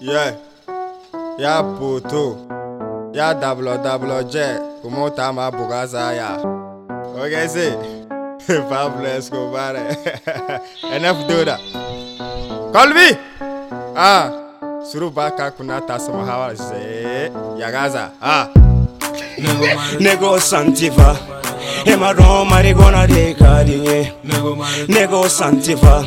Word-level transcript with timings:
Yeah. 0.00 0.34
Ya 1.38 1.62
poto. 1.62 2.36
Ya 3.14 3.34
dablo 3.34 3.78
dablo 3.78 4.22
je. 4.22 4.58
Como 4.82 5.10
tá 5.10 5.32
ma 5.32 5.50
bugaza 5.50 6.12
ya. 6.14 6.38
Okay, 7.16 7.48
see. 7.48 7.72
Pablo 8.68 9.06
Escobar. 9.06 9.76
Enough 10.94 11.28
do 11.28 11.44
that. 11.44 11.60
Colby! 12.72 13.16
Ah. 13.96 14.30
Suru 14.84 15.10
baka 15.10 15.50
kuna 15.50 15.80
tasama 15.80 16.24
hawa 16.26 16.54
ze. 16.54 17.30
Yagaza. 17.58 18.10
Ah. 18.20 18.48
Nego 20.00 20.38
Santiva 20.40 21.16
Ema 21.86 22.14
don 22.14 22.48
marigona 22.48 23.06
de 23.06 23.34
kadinye 23.34 24.12
Nego 24.88 25.28
Santiva 25.28 26.04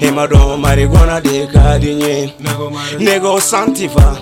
Ema 0.00 0.26
don 0.26 0.60
marigona 0.60 1.20
de 1.20 1.46
kadinye 1.46 2.32
Nego 2.98 3.40
Santiva 3.40 4.16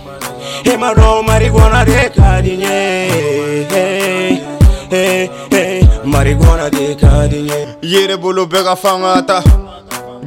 Ema 0.65 0.95
don 0.95 1.25
marigona 1.27 1.85
de 1.85 2.11
kadinye 2.11 3.69
Hey 3.71 4.41
hey 4.91 5.31
hey 5.51 5.83
marigona 6.05 6.71
de 6.71 6.95
kadinye 6.95 7.69
Yere 7.83 8.17
bolo 8.17 8.47
bega 8.47 8.77
fangata. 8.77 9.43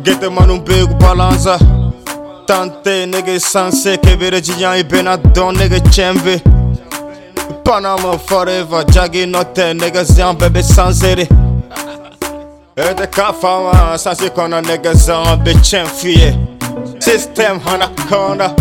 Gete 0.03 0.29
manu 0.29 0.59
begu 0.59 0.93
balanza. 0.99 1.57
Tante 2.45 3.05
nigga 3.05 3.39
sanse 3.39 3.97
kebere 3.97 4.41
jiyan 4.41 4.79
ibena 4.79 5.17
don 5.17 5.55
nigga 5.55 5.79
chembe. 5.91 6.41
Panama 7.63 8.17
forever, 8.17 8.83
jaggy 8.83 9.25
not 9.27 9.55
ten 9.55 9.79
niggas 9.79 10.17
young 10.17 10.37
baby 10.37 10.61
sansere. 10.61 11.27
Öde 12.77 13.07
kafama 13.07 13.97
sazi 13.97 14.29
kona 14.29 14.61
negazan 14.61 15.45
bitchin 15.45 15.85
fiye 15.85 16.35
Sistem 16.99 17.59
hana 17.59 17.87
kona 18.09 18.51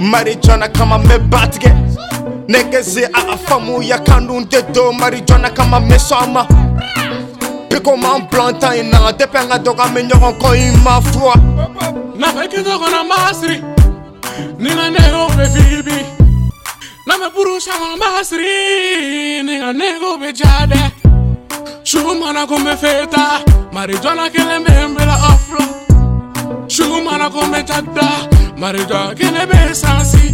Marijona 0.00 0.68
kama 0.68 0.98
mebatge 0.98 1.72
Negezi 2.48 3.04
afamu 3.04 3.82
ya 3.82 3.98
kanunde 3.98 4.62
do 4.74 4.92
Marijona 4.92 5.50
kama 5.50 5.80
mesama 5.80 6.46
Piko 7.68 7.96
man 7.96 8.28
blantan 8.30 8.78
ina 8.78 9.12
Depen 9.12 9.44
nga 9.46 9.58
doga 9.58 9.88
me 9.88 10.02
nyogon 10.02 10.34
ko 10.38 10.54
ima 10.54 11.00
fwa 11.00 11.34
Nafe 12.18 12.48
kito 12.48 12.78
kona 12.78 13.04
masri 13.04 13.64
Nina 14.58 14.90
nego 14.90 15.28
be 15.36 15.48
fibi 15.48 16.04
Name 17.06 17.30
puru 17.30 17.60
shama 17.60 17.96
masri 17.96 19.42
Nina 19.42 19.72
nego 19.72 20.18
be 20.18 20.32
jade. 20.32 20.99
Siri 21.84 22.14
ni 22.14 22.20
ka 22.20 22.32
nɛgɛw 22.32 22.46
bɛ 22.46 22.46
ja 22.46 22.46
dɛ 22.46 22.46
sugu 22.46 22.46
mana 22.46 22.46
ko 22.46 22.56
n 22.56 22.64
bɛ 22.64 22.74
fɛ 22.82 23.10
ta 23.10 23.42
marijɔna 23.72 24.30
kelen 24.30 24.64
bɛ 24.64 24.72
n 24.88 24.94
bila 24.94 25.14
off 25.30 25.46
la 25.58 25.64
sugu 26.68 27.04
mana 27.04 27.30
ko 27.30 27.40
n 27.40 27.52
bɛ 27.52 27.66
ta 27.66 27.80
da 27.80 28.08
marijɔ 28.56 29.14
kelen 29.18 29.46
bɛ 29.48 29.74
sansi 29.74 30.24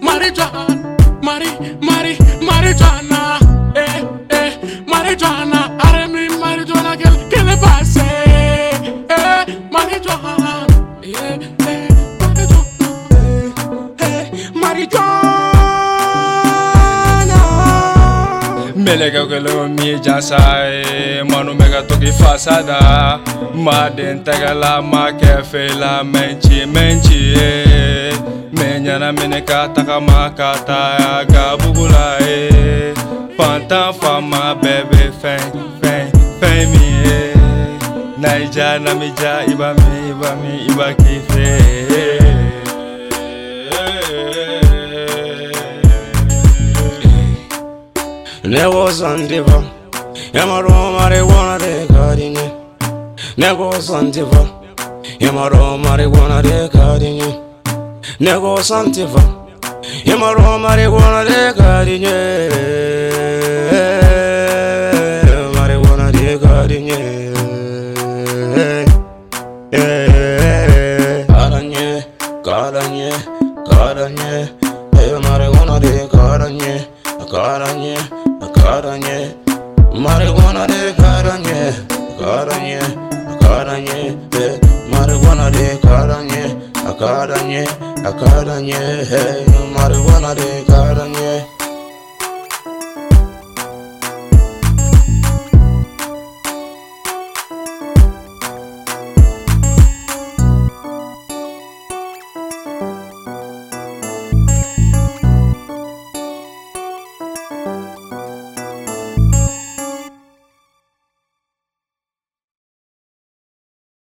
marijɔ 0.00 0.48
mari 1.22 1.48
mari 1.80 2.16
marijɔna 2.40 3.51
Melekɛ 18.84 19.22
kelen 19.30 19.76
min 19.76 20.02
jasa 20.04 20.38
ye 20.72 21.22
manu 21.30 21.52
bɛ 21.58 21.66
ka 21.72 21.80
toki 21.88 22.10
fasada. 22.20 22.78
Ma 23.54 23.88
den 23.96 24.24
tɛgɛla 24.24 24.72
ma 24.92 25.04
kɛ 25.20 25.32
fela 25.50 25.92
mɛnci 26.12 26.56
mɛnci 26.74 27.18
ye 27.34 27.50
mɛ 28.56 28.68
ɲɛnamini 28.84 29.40
ka 29.48 29.68
tagama 29.74 30.20
ka 30.38 30.50
taa 30.68 31.24
gabugula 31.32 32.06
ye 32.26 32.94
fantan 33.36 33.92
fama 34.00 34.54
bɛɛ 34.62 34.82
bɛ 34.90 35.02
fɛn 35.20 35.62
ye 37.04 37.34
naija 38.22 38.78
namija 38.84 39.32
i 39.50 39.54
b'a 39.60 39.70
min 39.78 39.94
i 40.10 40.12
b'a 40.20 40.30
min 40.40 40.58
i 40.70 42.11
Nego 48.52 48.86
Santiva 48.92 49.64
Ema 50.34 50.60
don 50.60 50.92
marijuana 50.92 51.58
de 51.58 51.86
kadinye 51.88 52.52
Nego 53.38 53.72
Santiva 53.80 54.46
Ema 55.18 55.48
don 55.48 55.80
marijuana 55.80 56.42
de 56.42 56.68
kadinye 56.68 57.40
Nego 58.20 58.62
Santiva 58.62 59.22
Ema 60.04 60.34
don 60.34 60.60
marijuana 60.60 61.24
de 61.24 61.54
kadinye 61.56 62.50
Marijuana 65.54 66.12
de 66.12 66.38
Kadanye 66.38 67.00
Kadanye 72.44 73.12
Kadanye 73.64 74.50
Hey 74.92 75.12
marijuana 75.24 75.80
de 75.80 76.11
Kadanye 77.32 77.96
Kadanye 78.56 79.18
Marijuana 80.04 80.66
de 80.66 80.92
Kadanye 81.00 81.60
Kadanye 82.20 82.80
Hey 83.40 84.60
marijuana 84.92 85.50
de 85.50 85.66
Kadanye 85.84 86.44
Kadanye 88.20 88.82
Hey 89.10 89.46
marijuana 89.74 90.34
de 90.34 90.48
kadanye 90.68 91.44